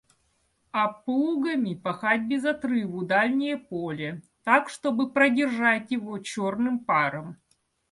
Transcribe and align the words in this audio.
А 0.71 0.87
плугами 0.87 1.75
пахать 1.75 2.23
без 2.23 2.43
отрыву 2.43 3.03
дальнее 3.05 3.55
поле, 3.57 4.23
так 4.43 4.67
чтобы 4.67 5.13
продержать 5.13 5.91
его 5.91 6.17
черным 6.17 6.79
паром. 6.83 7.37